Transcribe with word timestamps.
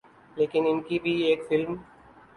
لیکن 0.37 0.65
ان 0.67 0.81
کی 0.81 0.99
بھی 0.99 1.13
ایک 1.23 1.43
فلم 1.49 1.75